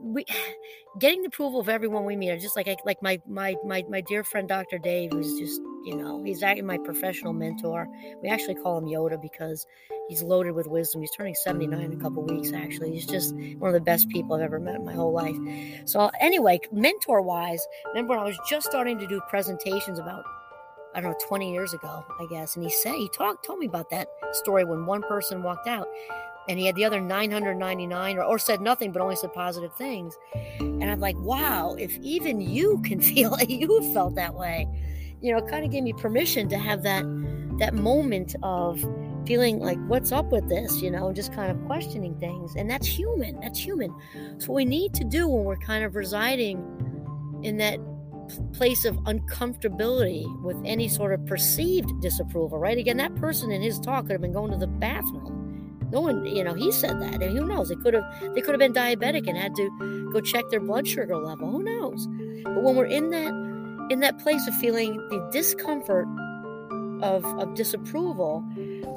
we 0.00 0.24
getting 0.98 1.22
the 1.22 1.28
approval 1.28 1.60
of 1.60 1.68
everyone 1.68 2.04
we 2.04 2.16
meet. 2.16 2.38
Just 2.40 2.56
like 2.56 2.68
like 2.84 3.02
my 3.02 3.20
my 3.26 3.54
my 3.64 3.84
my 3.88 4.00
dear 4.00 4.24
friend 4.24 4.48
Dr. 4.48 4.78
Dave, 4.78 5.12
who's 5.12 5.38
just 5.38 5.60
you 5.84 5.96
know 5.96 6.22
he's 6.24 6.42
actually 6.42 6.62
my 6.62 6.78
professional 6.78 7.32
mentor. 7.32 7.88
We 8.22 8.28
actually 8.28 8.56
call 8.56 8.78
him 8.78 8.84
Yoda 8.84 9.20
because 9.20 9.66
he's 10.08 10.22
loaded 10.22 10.52
with 10.52 10.66
wisdom. 10.66 11.00
He's 11.00 11.14
turning 11.16 11.34
79 11.34 11.80
in 11.80 11.92
a 11.92 11.96
couple 11.96 12.24
weeks. 12.24 12.52
Actually, 12.52 12.92
he's 12.92 13.06
just 13.06 13.34
one 13.58 13.68
of 13.68 13.74
the 13.74 13.80
best 13.80 14.08
people 14.08 14.36
I've 14.36 14.42
ever 14.42 14.60
met 14.60 14.76
in 14.76 14.84
my 14.84 14.94
whole 14.94 15.12
life. 15.12 15.36
So 15.84 16.10
anyway, 16.20 16.60
mentor 16.72 17.22
wise, 17.22 17.64
remember 17.88 18.10
when 18.14 18.20
I 18.20 18.24
was 18.24 18.38
just 18.48 18.68
starting 18.68 18.98
to 18.98 19.06
do 19.06 19.20
presentations 19.28 19.98
about 19.98 20.24
I 20.96 21.00
don't 21.00 21.12
know, 21.12 21.26
20 21.28 21.52
years 21.52 21.74
ago, 21.74 22.04
I 22.18 22.26
guess. 22.26 22.56
And 22.56 22.64
he 22.64 22.70
said, 22.70 22.94
he 22.94 23.08
talked, 23.10 23.44
told 23.44 23.58
me 23.58 23.66
about 23.66 23.90
that 23.90 24.08
story 24.32 24.64
when 24.64 24.86
one 24.86 25.02
person 25.02 25.42
walked 25.42 25.68
out 25.68 25.86
and 26.48 26.58
he 26.58 26.66
had 26.66 26.74
the 26.74 26.84
other 26.84 27.00
999 27.00 28.18
or, 28.18 28.22
or 28.22 28.38
said 28.38 28.60
nothing 28.60 28.92
but 28.92 29.02
only 29.02 29.16
said 29.16 29.32
positive 29.32 29.74
things 29.74 30.16
and 30.58 30.84
i'm 30.84 31.00
like 31.00 31.16
wow 31.18 31.74
if 31.78 31.96
even 31.98 32.40
you 32.40 32.80
can 32.82 33.00
feel 33.14 33.30
like 33.30 33.50
you 33.50 33.92
felt 33.92 34.14
that 34.14 34.34
way 34.34 34.66
you 35.20 35.32
know 35.32 35.38
it 35.38 35.48
kind 35.48 35.64
of 35.64 35.70
gave 35.70 35.82
me 35.82 35.92
permission 35.92 36.48
to 36.48 36.58
have 36.58 36.82
that 36.82 37.04
that 37.58 37.74
moment 37.74 38.36
of 38.42 38.84
feeling 39.26 39.58
like 39.58 39.78
what's 39.88 40.12
up 40.12 40.26
with 40.26 40.48
this 40.48 40.80
you 40.80 40.90
know 40.90 41.12
just 41.12 41.32
kind 41.32 41.50
of 41.50 41.66
questioning 41.66 42.14
things 42.20 42.54
and 42.56 42.70
that's 42.70 42.86
human 42.86 43.38
that's 43.40 43.58
human 43.58 43.90
so 44.38 44.48
what 44.48 44.56
we 44.56 44.64
need 44.64 44.94
to 44.94 45.04
do 45.04 45.26
when 45.26 45.44
we're 45.44 45.56
kind 45.56 45.84
of 45.84 45.96
residing 45.96 46.58
in 47.42 47.56
that 47.56 47.80
place 48.52 48.84
of 48.84 48.96
uncomfortability 49.04 50.24
with 50.42 50.56
any 50.64 50.88
sort 50.88 51.12
of 51.12 51.24
perceived 51.26 51.90
disapproval 52.00 52.58
right 52.58 52.78
again 52.78 52.96
that 52.96 53.14
person 53.16 53.50
in 53.50 53.62
his 53.62 53.78
talk 53.80 54.02
could 54.02 54.12
have 54.12 54.20
been 54.20 54.32
going 54.32 54.50
to 54.50 54.58
the 54.58 54.66
bathroom 54.66 55.46
no 55.92 56.00
one, 56.00 56.26
you 56.26 56.42
know, 56.42 56.54
he 56.54 56.72
said 56.72 57.00
that, 57.00 57.22
and 57.22 57.38
who 57.38 57.46
knows? 57.46 57.68
They 57.68 57.76
could 57.76 57.94
have, 57.94 58.04
they 58.34 58.40
could 58.40 58.50
have 58.50 58.58
been 58.58 58.72
diabetic 58.72 59.28
and 59.28 59.36
had 59.36 59.54
to 59.56 60.10
go 60.12 60.20
check 60.20 60.44
their 60.50 60.60
blood 60.60 60.86
sugar 60.86 61.16
level. 61.16 61.50
Who 61.50 61.62
knows? 61.62 62.06
But 62.44 62.62
when 62.62 62.76
we're 62.76 62.86
in 62.86 63.10
that, 63.10 63.32
in 63.90 64.00
that 64.00 64.18
place 64.18 64.46
of 64.48 64.54
feeling 64.56 64.96
the 65.08 65.28
discomfort 65.32 66.06
of 67.02 67.24
of 67.38 67.54
disapproval, 67.54 68.44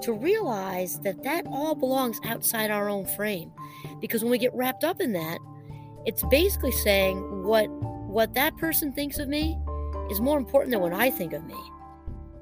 to 0.01 0.13
realize 0.13 1.00
that 1.01 1.24
that 1.24 1.45
all 1.48 1.75
belongs 1.75 2.19
outside 2.24 2.71
our 2.71 2.89
own 2.89 3.05
frame, 3.05 3.51
because 4.00 4.24
when 4.24 4.31
we 4.31 4.38
get 4.38 4.53
wrapped 4.55 4.83
up 4.83 5.00
in 5.00 5.13
that, 5.13 5.38
it's 6.05 6.24
basically 6.31 6.71
saying 6.71 7.43
what 7.43 7.67
what 8.09 8.33
that 8.33 8.57
person 8.57 8.91
thinks 8.91 9.19
of 9.19 9.29
me 9.29 9.57
is 10.09 10.19
more 10.19 10.37
important 10.37 10.71
than 10.71 10.81
what 10.81 10.93
I 10.93 11.11
think 11.11 11.33
of 11.33 11.45
me. 11.45 11.55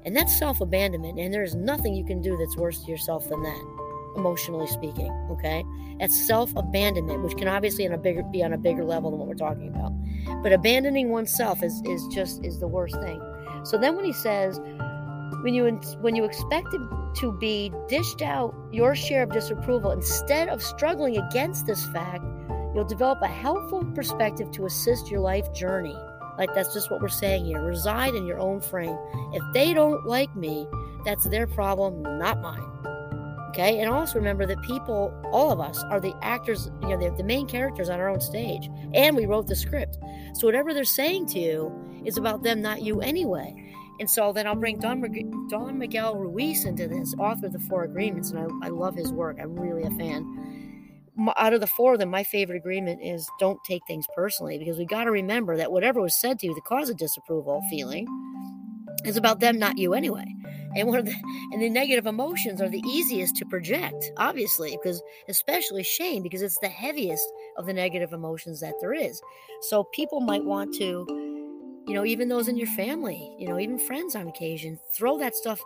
And 0.04 0.16
that's 0.16 0.36
self 0.38 0.60
abandonment. 0.60 1.18
And 1.18 1.32
there's 1.32 1.54
nothing 1.54 1.94
you 1.94 2.04
can 2.04 2.22
do 2.22 2.36
that's 2.38 2.56
worse 2.56 2.82
to 2.84 2.90
yourself 2.90 3.28
than 3.28 3.42
that 3.42 3.78
emotionally 4.16 4.66
speaking. 4.66 5.12
Okay, 5.30 5.64
that's 6.00 6.26
self 6.26 6.50
abandonment, 6.56 7.22
which 7.22 7.36
can 7.36 7.48
obviously 7.48 7.86
on 7.86 8.00
bigger 8.00 8.22
be 8.22 8.42
on 8.42 8.54
a 8.54 8.58
bigger 8.58 8.84
level 8.84 9.10
than 9.10 9.18
what 9.20 9.28
we're 9.28 9.34
talking 9.34 9.68
about. 9.68 9.92
But 10.42 10.52
abandoning 10.52 11.10
oneself 11.10 11.62
is 11.62 11.82
is 11.84 12.06
just 12.08 12.42
is 12.44 12.58
the 12.60 12.68
worst 12.68 12.96
thing. 13.02 13.20
So 13.64 13.76
then 13.76 13.96
when 13.96 14.06
he 14.06 14.12
says, 14.12 14.58
when 15.42 15.52
you 15.52 15.66
when 16.00 16.16
you 16.16 16.24
expect 16.24 16.68
to 17.16 17.32
be 17.32 17.70
dished 17.88 18.22
out 18.22 18.54
your 18.72 18.94
share 18.94 19.24
of 19.24 19.32
disapproval 19.32 19.90
instead 19.90 20.48
of 20.48 20.62
struggling 20.62 21.18
against 21.18 21.66
this 21.66 21.84
fact, 21.86 22.24
you'll 22.78 22.86
develop 22.86 23.20
a 23.22 23.26
helpful 23.26 23.84
perspective 23.86 24.52
to 24.52 24.64
assist 24.64 25.10
your 25.10 25.18
life 25.18 25.52
journey. 25.52 25.96
Like 26.38 26.54
that's 26.54 26.72
just 26.72 26.92
what 26.92 27.00
we're 27.00 27.08
saying 27.08 27.44
here. 27.44 27.60
Reside 27.60 28.14
in 28.14 28.24
your 28.24 28.38
own 28.38 28.60
frame. 28.60 28.96
If 29.32 29.42
they 29.52 29.74
don't 29.74 30.06
like 30.06 30.32
me, 30.36 30.68
that's 31.04 31.24
their 31.24 31.48
problem, 31.48 32.04
not 32.20 32.40
mine. 32.40 32.62
Okay. 33.48 33.80
And 33.80 33.90
also 33.90 34.14
remember 34.14 34.46
that 34.46 34.62
people, 34.62 35.12
all 35.32 35.50
of 35.50 35.58
us, 35.58 35.82
are 35.90 35.98
the 35.98 36.14
actors, 36.22 36.70
you 36.82 36.90
know, 36.90 36.96
the, 36.96 37.10
the 37.16 37.24
main 37.24 37.48
characters 37.48 37.90
on 37.90 37.98
our 37.98 38.08
own 38.08 38.20
stage. 38.20 38.70
And 38.94 39.16
we 39.16 39.26
wrote 39.26 39.48
the 39.48 39.56
script. 39.56 39.98
So 40.34 40.46
whatever 40.46 40.72
they're 40.72 40.84
saying 40.84 41.26
to 41.30 41.40
you 41.40 42.02
is 42.04 42.16
about 42.16 42.44
them, 42.44 42.62
not 42.62 42.82
you 42.82 43.00
anyway. 43.00 43.74
And 43.98 44.08
so 44.08 44.32
then 44.32 44.46
I'll 44.46 44.54
bring 44.54 44.78
Don, 44.78 45.02
Don 45.48 45.76
Miguel 45.76 46.14
Ruiz 46.14 46.64
into 46.64 46.86
this, 46.86 47.12
author 47.18 47.46
of 47.46 47.52
the 47.52 47.58
Four 47.58 47.82
Agreements. 47.82 48.30
And 48.30 48.38
I, 48.38 48.66
I 48.66 48.68
love 48.68 48.94
his 48.94 49.12
work. 49.12 49.38
I'm 49.40 49.58
really 49.58 49.82
a 49.82 49.90
fan. 49.90 50.67
Out 51.36 51.52
of 51.52 51.60
the 51.60 51.66
four 51.66 51.94
of 51.94 51.98
them, 51.98 52.10
my 52.10 52.22
favorite 52.22 52.56
agreement 52.56 53.02
is 53.02 53.28
don't 53.40 53.58
take 53.64 53.82
things 53.86 54.06
personally 54.14 54.58
because 54.58 54.78
we 54.78 54.84
got 54.86 55.04
to 55.04 55.10
remember 55.10 55.56
that 55.56 55.72
whatever 55.72 56.00
was 56.00 56.20
said 56.20 56.38
to 56.38 56.46
you, 56.46 56.54
the 56.54 56.60
cause 56.60 56.90
of 56.90 56.96
disapproval 56.96 57.60
feeling, 57.70 58.06
is 59.04 59.16
about 59.16 59.40
them, 59.40 59.58
not 59.58 59.78
you 59.78 59.94
anyway. 59.94 60.26
And 60.76 60.88
one 60.88 60.98
of 60.98 61.06
the 61.06 61.14
and 61.52 61.62
the 61.62 61.70
negative 61.70 62.06
emotions 62.06 62.60
are 62.60 62.68
the 62.68 62.82
easiest 62.86 63.36
to 63.36 63.46
project, 63.46 64.12
obviously, 64.16 64.76
because 64.80 65.02
especially 65.28 65.82
shame, 65.82 66.22
because 66.22 66.42
it's 66.42 66.58
the 66.58 66.68
heaviest 66.68 67.26
of 67.56 67.66
the 67.66 67.72
negative 67.72 68.12
emotions 68.12 68.60
that 68.60 68.74
there 68.80 68.92
is. 68.92 69.20
So 69.62 69.84
people 69.84 70.20
might 70.20 70.44
want 70.44 70.74
to, 70.74 71.06
you 71.86 71.94
know, 71.94 72.04
even 72.04 72.28
those 72.28 72.48
in 72.48 72.56
your 72.56 72.68
family, 72.68 73.34
you 73.38 73.48
know, 73.48 73.58
even 73.58 73.78
friends 73.78 74.14
on 74.14 74.28
occasion, 74.28 74.78
throw 74.94 75.18
that 75.18 75.34
stuff 75.34 75.60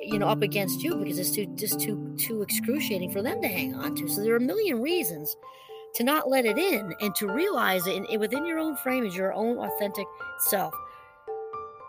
you 0.00 0.18
know 0.18 0.28
up 0.28 0.42
against 0.42 0.82
you 0.82 0.96
because 0.96 1.18
it's 1.18 1.30
too 1.30 1.46
just 1.56 1.80
too 1.80 2.14
too 2.18 2.42
excruciating 2.42 3.10
for 3.10 3.22
them 3.22 3.40
to 3.42 3.48
hang 3.48 3.74
on 3.74 3.94
to. 3.96 4.08
So 4.08 4.22
there 4.22 4.34
are 4.34 4.38
a 4.38 4.40
million 4.40 4.80
reasons 4.80 5.36
to 5.94 6.04
not 6.04 6.28
let 6.28 6.44
it 6.44 6.58
in 6.58 6.92
and 7.00 7.14
to 7.14 7.28
realize 7.28 7.86
it 7.86 8.18
within 8.18 8.44
your 8.44 8.58
own 8.58 8.76
frame 8.76 9.04
is 9.04 9.16
your 9.16 9.32
own 9.32 9.58
authentic 9.58 10.06
self. 10.38 10.74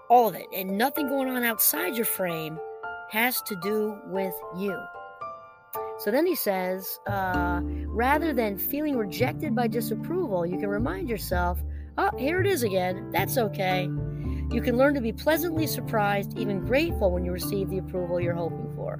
All 0.09 0.29
of 0.29 0.35
it. 0.35 0.45
And 0.55 0.77
nothing 0.77 1.07
going 1.07 1.29
on 1.29 1.43
outside 1.43 1.95
your 1.95 2.05
frame 2.05 2.59
has 3.09 3.41
to 3.43 3.55
do 3.61 3.97
with 4.05 4.33
you. 4.55 4.79
So 5.97 6.11
then 6.11 6.25
he 6.25 6.35
says 6.35 6.99
uh, 7.07 7.61
rather 7.87 8.33
than 8.33 8.57
feeling 8.57 8.97
rejected 8.97 9.55
by 9.55 9.67
disapproval 9.67 10.45
you 10.45 10.57
can 10.59 10.67
remind 10.67 11.09
yourself 11.09 11.61
oh 11.97 12.11
here 12.17 12.41
it 12.41 12.47
is 12.47 12.63
again. 12.63 13.09
That's 13.11 13.37
okay 13.37 13.89
you 14.51 14.61
can 14.61 14.77
learn 14.77 14.93
to 14.93 15.01
be 15.01 15.11
pleasantly 15.11 15.67
surprised 15.67 16.37
even 16.37 16.61
grateful 16.65 17.11
when 17.11 17.25
you 17.25 17.31
receive 17.31 17.69
the 17.69 17.79
approval 17.79 18.19
you're 18.19 18.35
hoping 18.35 18.71
for. 18.75 18.99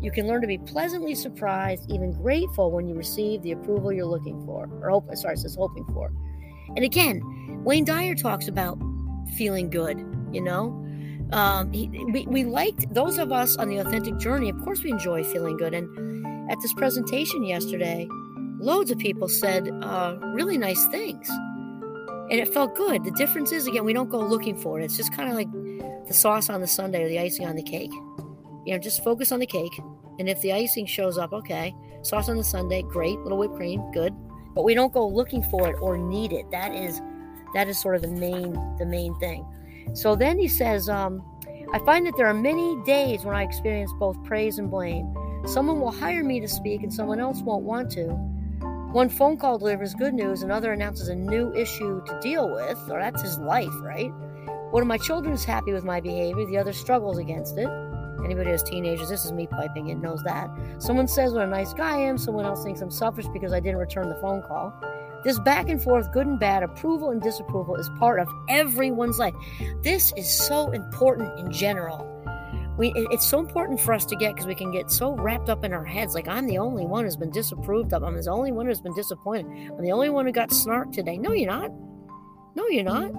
You 0.00 0.12
can 0.12 0.26
learn 0.28 0.40
to 0.42 0.46
be 0.46 0.58
pleasantly 0.58 1.14
surprised 1.14 1.90
even 1.90 2.12
grateful 2.12 2.70
when 2.70 2.86
you 2.86 2.94
receive 2.94 3.42
the 3.42 3.52
approval 3.52 3.92
you're 3.92 4.06
looking 4.06 4.44
for 4.44 4.68
or 4.80 4.90
hope 4.90 5.08
sorry 5.16 5.34
it 5.34 5.38
says 5.38 5.56
hoping 5.56 5.84
for. 5.86 6.12
And 6.76 6.84
again 6.84 7.20
wayne 7.64 7.84
dyer 7.84 8.14
talks 8.14 8.46
about 8.46 8.78
feeling 9.36 9.70
good 9.70 9.98
you 10.30 10.40
know? 10.40 10.84
Um, 11.32 11.72
he, 11.72 11.88
we, 11.88 12.26
we 12.26 12.44
liked 12.44 12.92
those 12.94 13.18
of 13.18 13.32
us 13.32 13.56
on 13.56 13.68
the 13.68 13.78
authentic 13.78 14.18
journey 14.18 14.48
of 14.48 14.62
course 14.62 14.82
we 14.82 14.90
enjoy 14.90 15.24
feeling 15.24 15.56
good. 15.56 15.74
And 15.74 16.50
at 16.50 16.58
this 16.60 16.72
presentation 16.74 17.42
yesterday 17.42 18.06
loads 18.60 18.90
of 18.90 18.98
people 18.98 19.28
said 19.28 19.68
uh, 19.82 20.16
really 20.34 20.58
nice 20.58 20.84
things 20.86 21.28
and 22.30 22.40
it 22.40 22.52
felt 22.52 22.74
good. 22.74 23.04
The 23.04 23.10
difference 23.12 23.52
is 23.52 23.66
again 23.66 23.84
we 23.84 23.92
don't 23.92 24.10
go 24.10 24.20
looking 24.20 24.56
for 24.56 24.80
it. 24.80 24.84
It's 24.84 24.96
just 24.96 25.14
kind 25.14 25.28
of 25.28 25.34
like 25.34 25.50
the 26.06 26.14
sauce 26.14 26.48
on 26.50 26.60
the 26.60 26.66
sundae 26.66 27.04
or 27.04 27.08
the 27.08 27.18
icing 27.18 27.46
on 27.46 27.56
the 27.56 27.62
cake. 27.62 27.92
You 27.92 28.74
know 28.74 28.78
just 28.78 29.02
focus 29.04 29.32
on 29.32 29.40
the 29.40 29.46
cake 29.46 29.72
and 30.18 30.28
if 30.28 30.40
the 30.40 30.52
icing 30.52 30.86
shows 30.86 31.18
up 31.18 31.32
okay. 31.32 31.74
Sauce 32.02 32.28
on 32.28 32.36
the 32.36 32.44
sundae 32.44 32.82
great. 32.82 33.18
Little 33.20 33.38
whipped 33.38 33.56
cream 33.56 33.82
good. 33.92 34.14
But 34.54 34.64
we 34.64 34.74
don't 34.74 34.92
go 34.92 35.06
looking 35.06 35.42
for 35.44 35.68
it 35.68 35.76
or 35.80 35.96
need 35.96 36.32
it. 36.32 36.50
That 36.50 36.74
is 36.74 37.00
that 37.54 37.68
is 37.68 37.80
sort 37.80 37.96
of 37.96 38.02
the 38.02 38.08
main 38.08 38.52
the 38.78 38.86
main 38.86 39.18
thing. 39.18 39.46
So 39.94 40.14
then 40.14 40.38
he 40.38 40.48
says, 40.48 40.88
um, 40.88 41.22
I 41.72 41.78
find 41.80 42.06
that 42.06 42.14
there 42.16 42.26
are 42.26 42.34
many 42.34 42.76
days 42.84 43.24
when 43.24 43.34
I 43.34 43.42
experience 43.42 43.92
both 43.98 44.22
praise 44.24 44.58
and 44.58 44.70
blame. 44.70 45.14
Someone 45.46 45.80
will 45.80 45.92
hire 45.92 46.24
me 46.24 46.40
to 46.40 46.48
speak 46.48 46.82
and 46.82 46.92
someone 46.92 47.20
else 47.20 47.40
won't 47.40 47.64
want 47.64 47.90
to. 47.92 48.06
One 48.92 49.10
phone 49.10 49.36
call 49.36 49.58
delivers 49.58 49.94
good 49.94 50.14
news, 50.14 50.42
another 50.42 50.72
announces 50.72 51.08
a 51.08 51.14
new 51.14 51.52
issue 51.52 52.02
to 52.06 52.20
deal 52.20 52.50
with, 52.50 52.78
or 52.90 52.98
that's 52.98 53.20
his 53.20 53.38
life, 53.38 53.74
right? 53.82 54.10
One 54.70 54.82
of 54.82 54.86
my 54.86 54.96
children 54.96 55.34
is 55.34 55.44
happy 55.44 55.74
with 55.74 55.84
my 55.84 56.00
behavior, 56.00 56.46
the 56.46 56.56
other 56.56 56.72
struggles 56.72 57.18
against 57.18 57.58
it. 57.58 57.68
Anybody 58.24 58.48
has 58.50 58.62
teenagers, 58.62 59.10
this 59.10 59.26
is 59.26 59.32
me 59.32 59.46
piping 59.46 59.88
in, 59.88 60.00
knows 60.00 60.22
that. 60.22 60.48
Someone 60.78 61.06
says 61.06 61.34
what 61.34 61.42
a 61.42 61.46
nice 61.46 61.74
guy 61.74 61.96
I 61.96 61.98
am, 61.98 62.16
someone 62.16 62.46
else 62.46 62.64
thinks 62.64 62.80
I'm 62.80 62.90
selfish 62.90 63.26
because 63.28 63.52
I 63.52 63.60
didn't 63.60 63.76
return 63.76 64.08
the 64.08 64.14
phone 64.22 64.40
call. 64.40 64.72
This 65.22 65.38
back 65.40 65.68
and 65.68 65.82
forth, 65.82 66.10
good 66.10 66.26
and 66.26 66.40
bad, 66.40 66.62
approval 66.62 67.10
and 67.10 67.20
disapproval 67.20 67.76
is 67.76 67.90
part 67.98 68.20
of 68.20 68.28
everyone's 68.48 69.18
life. 69.18 69.34
This 69.82 70.14
is 70.16 70.30
so 70.30 70.70
important 70.70 71.38
in 71.38 71.52
general. 71.52 72.17
We, 72.78 72.92
it's 73.10 73.28
so 73.28 73.40
important 73.40 73.80
for 73.80 73.92
us 73.92 74.04
to 74.06 74.16
get 74.16 74.34
because 74.34 74.46
we 74.46 74.54
can 74.54 74.70
get 74.70 74.90
so 74.90 75.12
wrapped 75.12 75.48
up 75.48 75.64
in 75.64 75.72
our 75.72 75.84
heads 75.84 76.14
like 76.14 76.28
i'm 76.28 76.46
the 76.46 76.58
only 76.58 76.86
one 76.86 77.04
who's 77.04 77.16
been 77.16 77.32
disapproved 77.32 77.92
of 77.92 78.04
i'm 78.04 78.14
the 78.14 78.30
only 78.30 78.52
one 78.52 78.66
who's 78.66 78.80
been 78.80 78.94
disappointed 78.94 79.46
i'm 79.46 79.82
the 79.82 79.90
only 79.90 80.10
one 80.10 80.26
who 80.26 80.32
got 80.32 80.50
snarked 80.50 80.92
today 80.92 81.18
no 81.18 81.32
you're 81.32 81.50
not 81.50 81.72
no 82.54 82.68
you're 82.68 82.84
not 82.84 83.10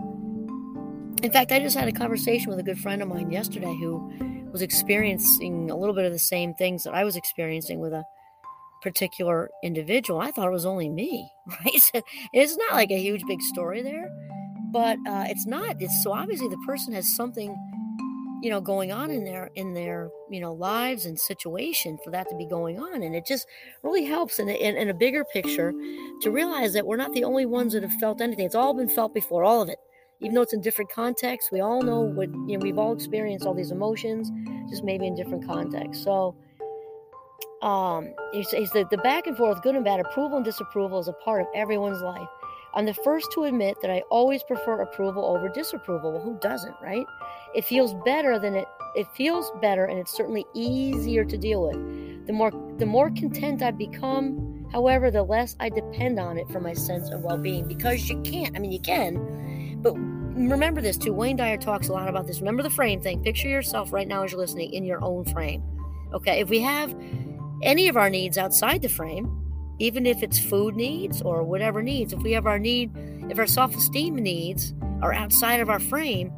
in 1.24 1.30
fact 1.30 1.51
i 1.51 1.60
just 1.60 1.75
had 1.75 1.89
a 1.89 1.92
conversation 1.92 2.50
with 2.50 2.58
a 2.58 2.63
good 2.63 2.80
friend 2.80 3.01
of 3.01 3.10
mine 3.10 3.30
yesterday 3.32 3.75
who 3.82 4.50
was 4.54 4.62
experiencing 4.62 5.70
a 5.70 5.75
little 5.75 5.94
bit 5.94 6.06
of 6.06 6.13
the 6.13 6.20
same 6.20 6.54
things 6.54 6.86
that 6.86 6.94
i 6.94 7.04
was 7.04 7.18
experiencing 7.18 7.82
with 7.82 7.92
a 7.92 8.04
particular 8.82 9.50
individual. 9.63 10.20
I 10.20 10.32
thought 10.32 10.48
it 10.48 10.51
was 10.51 10.66
only 10.66 10.89
me, 10.89 11.32
right? 11.48 11.92
It's 12.34 12.58
not 12.58 12.74
like 12.74 12.92
a 12.92 13.00
huge 13.00 13.24
big 13.28 13.42
story 13.42 13.82
there, 13.82 14.10
but 14.72 14.98
uh, 15.08 15.25
it's 15.28 15.46
not. 15.46 15.75
It's 15.80 16.04
so 16.04 16.12
obviously 16.12 16.48
the 16.48 16.63
person 16.66 16.94
has 16.94 17.16
something, 17.16 17.56
you 18.41 18.50
know, 18.50 18.62
going 18.62 18.91
on 18.91 19.12
in 19.12 19.24
their 19.24 19.50
in 19.55 19.74
their 19.74 20.10
you 20.29 20.39
know 20.39 20.53
lives 20.53 21.05
and 21.05 21.19
situation 21.19 21.98
for 22.03 22.12
that 22.12 22.29
to 22.29 22.36
be 22.36 22.46
going 22.46 22.79
on, 22.79 23.03
and 23.03 23.15
it 23.15 23.25
just 23.25 23.48
really 23.84 24.05
helps 24.05 24.39
in, 24.39 24.50
in, 24.50 24.75
in 24.77 24.89
a 24.89 24.93
bigger 24.93 25.24
picture 25.25 25.74
to 26.22 26.31
realize 26.31 26.74
that 26.74 26.86
we're 26.86 26.98
not 26.98 27.13
the 27.13 27.24
only 27.24 27.46
ones 27.46 27.74
that 27.74 27.84
have 27.84 27.93
felt 27.93 28.22
anything. 28.22 28.46
It's 28.46 28.55
all 28.55 28.74
been 28.74 28.89
felt 28.89 29.13
before, 29.13 29.43
all 29.43 29.62
of 29.62 29.69
it. 29.69 29.79
Even 30.22 30.36
though 30.36 30.41
it's 30.41 30.53
in 30.53 30.62
different 30.62 30.91
contexts, 30.91 31.51
we 31.51 31.62
all 31.62 31.81
know 31.81 32.01
what 32.01 32.29
you 32.48 32.58
know. 32.58 32.60
We've 32.60 32.77
all 32.77 32.93
experienced 32.93 33.46
all 33.46 33.53
these 33.53 33.72
emotions, 33.72 34.31
just 34.69 34.84
maybe 34.84 35.08
in 35.08 35.15
different 35.15 35.46
contexts. 35.46 36.03
So 36.03 36.36
um, 37.62 38.13
he's, 38.31 38.50
he's 38.51 38.72
the, 38.72 38.86
the 38.89 38.98
back 39.00 39.27
and 39.27 39.36
forth, 39.36 39.62
good 39.62 39.75
and 39.75 39.84
bad, 39.84 40.00
approval 40.00 40.38
and 40.38 40.46
disapproval 40.46 41.00
is 41.00 41.08
a 41.08 41.13
part 41.13 41.41
of 41.41 41.48
everyone's 41.55 42.01
life. 42.01 42.27
I'm 42.76 42.86
the 42.86 42.94
first 42.94 43.32
to 43.34 43.46
admit 43.46 43.82
that 43.82 43.90
I 43.90 44.02
always 44.10 44.44
prefer 44.44 44.82
approval 44.82 45.26
over 45.26 45.50
disapproval. 45.50 46.12
Well, 46.12 46.22
who 46.22 46.38
doesn't, 46.40 46.76
right? 46.82 47.06
It 47.56 47.66
feels 47.66 47.96
better 48.06 48.40
than 48.40 48.56
it 48.56 48.68
it 48.96 49.08
feels 49.16 49.52
better 49.62 49.86
and 49.86 50.00
it's 50.00 50.16
certainly 50.16 50.46
easier 50.54 51.24
to 51.24 51.38
deal 51.38 51.64
with. 51.64 52.28
The 52.28 52.34
more 52.34 52.52
the 52.78 52.86
more 52.86 53.10
content 53.12 53.62
I 53.62 53.72
become, 53.72 54.68
however, 54.72 55.12
the 55.12 55.24
less 55.24 55.56
I 55.60 55.70
depend 55.70 56.20
on 56.20 56.38
it 56.38 56.50
for 56.50 56.60
my 56.60 56.74
sense 56.74 57.10
of 57.10 57.22
well-being 57.22 57.68
because 57.68 58.08
you 58.10 58.22
can't. 58.22 58.56
I 58.56 58.60
mean, 58.60 58.72
you 58.72 58.80
can, 58.80 59.80
but 59.82 59.94
remember 59.94 60.82
this 60.82 60.98
too. 60.98 61.14
Wayne 61.14 61.38
Dyer 61.38 61.58
talks 61.58 61.90
a 61.90 61.94
lot 61.94 62.08
about 62.08 62.28
this. 62.28 62.40
Remember 62.40 62.64
the 62.64 62.70
frame 62.70 63.02
thing. 63.02 63.24
Picture 63.24 63.50
yourself 63.50 63.92
right 63.92 64.08
now 64.08 64.24
as 64.24 64.32
you're 64.32 64.40
listening 64.40 64.74
in 64.74 64.84
your 64.86 65.04
own 65.04 65.26
frame. 65.26 65.64
Okay, 66.14 66.40
if 66.40 66.50
we 66.50 66.60
have 66.60 66.96
any 67.62 67.88
of 67.88 67.98
our 67.98 68.10
needs 68.10 68.38
outside 68.38 68.82
the 68.82 68.90
frame, 68.90 69.49
even 69.79 70.05
if 70.05 70.21
it's 70.21 70.38
food 70.38 70.75
needs 70.75 71.21
or 71.21 71.43
whatever 71.43 71.81
needs, 71.81 72.13
if 72.13 72.21
we 72.21 72.33
have 72.33 72.45
our 72.45 72.59
need, 72.59 72.91
if 73.29 73.39
our 73.39 73.48
self 73.48 73.75
esteem 73.75 74.15
needs 74.15 74.74
are 75.01 75.13
outside 75.13 75.62
of 75.62 75.69
our 75.69 75.79
frame, 75.79 76.31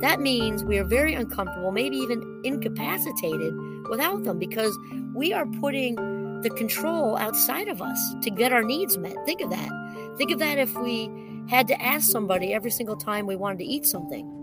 that 0.00 0.20
means 0.20 0.64
we 0.64 0.78
are 0.78 0.84
very 0.84 1.14
uncomfortable, 1.14 1.72
maybe 1.72 1.96
even 1.96 2.40
incapacitated 2.44 3.54
without 3.88 4.24
them 4.24 4.38
because 4.38 4.76
we 5.14 5.32
are 5.32 5.46
putting 5.46 5.96
the 6.42 6.50
control 6.50 7.16
outside 7.16 7.68
of 7.68 7.82
us 7.82 8.14
to 8.22 8.30
get 8.30 8.52
our 8.52 8.62
needs 8.62 8.96
met. 8.98 9.16
Think 9.26 9.40
of 9.40 9.50
that. 9.50 10.14
Think 10.16 10.30
of 10.30 10.38
that 10.38 10.58
if 10.58 10.76
we 10.78 11.10
had 11.48 11.66
to 11.68 11.82
ask 11.82 12.10
somebody 12.10 12.52
every 12.52 12.70
single 12.70 12.96
time 12.96 13.26
we 13.26 13.34
wanted 13.34 13.58
to 13.58 13.64
eat 13.64 13.86
something. 13.86 14.34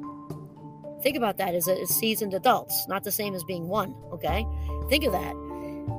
Think 1.01 1.15
about 1.15 1.37
that 1.37 1.53
as, 1.53 1.67
a, 1.67 1.79
as 1.79 1.89
seasoned 1.89 2.33
adults, 2.33 2.85
not 2.87 3.03
the 3.03 3.11
same 3.11 3.35
as 3.35 3.43
being 3.43 3.67
one, 3.67 3.95
okay? 4.11 4.45
Think 4.89 5.03
of 5.03 5.11
that. 5.11 5.44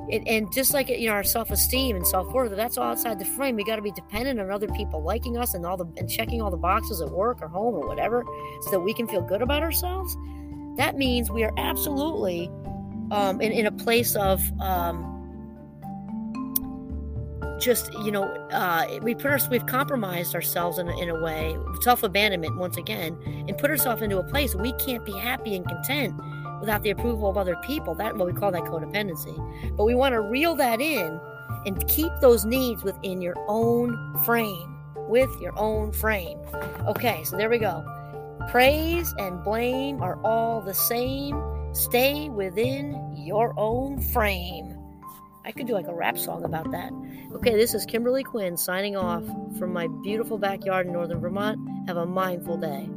It, 0.09 0.23
and 0.25 0.51
just 0.53 0.73
like 0.73 0.87
you 0.89 1.07
know 1.07 1.13
our 1.13 1.23
self-esteem 1.23 1.95
and 1.95 2.07
self-worth 2.07 2.55
that's 2.55 2.77
all 2.77 2.91
outside 2.91 3.19
the 3.19 3.25
frame. 3.25 3.55
We 3.55 3.63
got 3.63 3.75
to 3.75 3.81
be 3.81 3.91
dependent 3.91 4.39
on 4.39 4.49
other 4.49 4.67
people 4.69 5.03
liking 5.03 5.37
us 5.37 5.53
and 5.53 5.65
all 5.65 5.77
the 5.77 5.85
and 5.97 6.09
checking 6.09 6.41
all 6.41 6.49
the 6.49 6.57
boxes 6.57 7.01
at 7.01 7.09
work 7.09 7.41
or 7.41 7.47
home 7.47 7.75
or 7.75 7.87
whatever 7.87 8.23
so 8.61 8.71
that 8.71 8.79
we 8.79 8.93
can 8.93 9.07
feel 9.07 9.21
good 9.21 9.41
about 9.41 9.63
ourselves. 9.63 10.15
That 10.77 10.95
means 10.95 11.29
we 11.29 11.43
are 11.43 11.53
absolutely 11.57 12.49
um, 13.11 13.41
in, 13.41 13.51
in 13.51 13.65
a 13.65 13.71
place 13.71 14.15
of 14.15 14.41
um, 14.61 15.17
just 17.59 17.93
you 17.93 18.11
know 18.11 18.23
uh, 18.51 18.99
we 19.01 19.15
put 19.15 19.31
our, 19.31 19.39
we've 19.49 19.65
compromised 19.65 20.35
ourselves 20.35 20.77
in 20.77 20.87
a, 20.87 20.97
in 21.01 21.09
a 21.09 21.21
way 21.21 21.57
self-abandonment 21.81 22.57
once 22.57 22.77
again 22.77 23.17
and 23.47 23.57
put 23.57 23.69
ourselves 23.69 24.01
into 24.01 24.17
a 24.17 24.23
place 24.23 24.55
we 24.55 24.71
can't 24.73 25.05
be 25.05 25.13
happy 25.13 25.55
and 25.55 25.67
content 25.67 26.13
without 26.59 26.83
the 26.83 26.89
approval 26.89 27.29
of 27.29 27.37
other 27.37 27.55
people. 27.63 27.95
That 27.95 28.17
what 28.17 28.27
we 28.27 28.33
call 28.33 28.51
that 28.51 28.63
codependency. 28.63 29.35
But 29.75 29.85
we 29.85 29.95
want 29.95 30.13
to 30.13 30.21
reel 30.21 30.55
that 30.55 30.81
in 30.81 31.19
and 31.65 31.87
keep 31.87 32.11
those 32.21 32.45
needs 32.45 32.83
within 32.83 33.21
your 33.21 33.35
own 33.47 34.17
frame. 34.23 34.75
With 34.95 35.29
your 35.39 35.57
own 35.57 35.91
frame. 35.91 36.39
Okay, 36.87 37.23
so 37.23 37.37
there 37.37 37.49
we 37.49 37.57
go. 37.57 37.85
Praise 38.49 39.13
and 39.17 39.43
blame 39.43 40.01
are 40.01 40.19
all 40.23 40.61
the 40.61 40.73
same. 40.73 41.41
Stay 41.73 42.29
within 42.29 43.13
your 43.15 43.53
own 43.57 43.99
frame. 43.99 44.77
I 45.45 45.51
could 45.51 45.67
do 45.67 45.73
like 45.73 45.87
a 45.87 45.93
rap 45.93 46.17
song 46.17 46.43
about 46.43 46.71
that. 46.71 46.91
Okay, 47.33 47.55
this 47.55 47.73
is 47.73 47.85
Kimberly 47.85 48.23
Quinn 48.23 48.57
signing 48.57 48.97
off 48.97 49.23
from 49.57 49.71
my 49.71 49.87
beautiful 50.03 50.37
backyard 50.37 50.87
in 50.87 50.93
northern 50.93 51.21
Vermont. 51.21 51.59
Have 51.87 51.97
a 51.97 52.05
mindful 52.05 52.57
day. 52.57 52.89